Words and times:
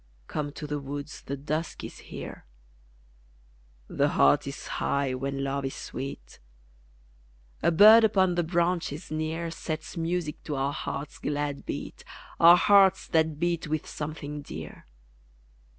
Come 0.27 0.51
to 0.53 0.65
the 0.65 0.79
woods, 0.79 1.21
the 1.21 1.37
dusk 1.37 1.83
is 1.83 1.99
here 1.99 2.47
The 3.87 4.07
heart 4.09 4.47
is 4.47 4.65
high 4.81 5.13
when 5.13 5.43
LOVE 5.43 5.65
is 5.65 5.75
sweet 5.75 6.39
A 7.61 7.69
bird 7.69 8.03
upon 8.03 8.33
the 8.33 8.41
branches 8.41 9.11
near 9.11 9.51
Sets 9.51 9.97
music 9.97 10.43
to 10.45 10.55
our 10.55 10.73
hearts' 10.73 11.19
glad 11.19 11.67
beat, 11.67 12.03
Our 12.39 12.57
hearts 12.57 13.07
that 13.09 13.39
beat 13.39 13.67
with 13.67 13.85
something 13.85 14.41
dear. 14.41 14.87